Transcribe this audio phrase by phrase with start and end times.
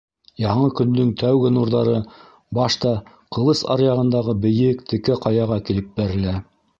[0.43, 1.93] Яңы көндөң тәүге нурҙары
[2.59, 2.93] башта
[3.37, 6.35] Ҡылыс аръяғындағы бейек, текә ҡаяға килеп бәрелә.